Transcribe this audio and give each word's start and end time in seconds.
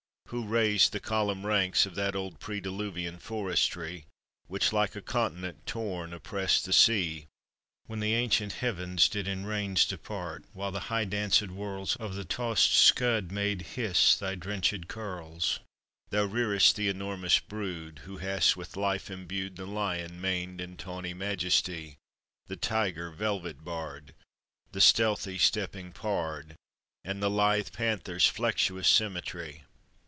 Who 0.27 0.47
raised 0.47 0.93
the 0.93 1.01
columned 1.01 1.43
ranks 1.43 1.85
Of 1.85 1.95
that 1.95 2.15
old 2.15 2.39
pre 2.39 2.61
diluvian 2.61 3.19
forestry, 3.19 4.05
Which 4.47 4.71
like 4.71 4.95
a 4.95 5.01
continent 5.01 5.65
torn 5.65 6.13
oppressed 6.13 6.63
the 6.63 6.71
sea, 6.71 7.27
When 7.87 7.99
the 7.99 8.13
ancient 8.13 8.53
heavens 8.53 9.09
did 9.09 9.27
in 9.27 9.45
rains 9.45 9.85
depart, 9.85 10.45
While 10.53 10.71
the 10.71 10.87
high 10.87 11.05
dancèd 11.05 11.49
whirls 11.49 11.97
Of 11.97 12.15
the 12.15 12.23
tossed 12.23 12.73
scud 12.73 13.29
made 13.33 13.63
hiss 13.73 14.15
thy 14.17 14.37
drenchèd 14.37 14.87
curls? 14.87 15.59
Thou 16.11 16.25
rear'dst 16.27 16.75
the 16.75 16.87
enormous 16.87 17.39
brood; 17.39 17.99
Who 18.05 18.19
hast 18.19 18.55
with 18.55 18.77
life 18.77 19.11
imbued 19.11 19.57
The 19.57 19.65
lion 19.65 20.21
maned 20.21 20.61
in 20.61 20.77
tawny 20.77 21.13
majesty, 21.13 21.97
The 22.47 22.55
tiger 22.55 23.11
velvet 23.11 23.65
barred, 23.65 24.13
The 24.71 24.79
stealthy 24.79 25.37
stepping 25.37 25.91
pard, 25.91 26.55
And 27.03 27.21
the 27.21 27.29
lithe 27.29 27.73
panther's 27.73 28.27
flexuous 28.27 28.87
symmetry. 28.87 29.65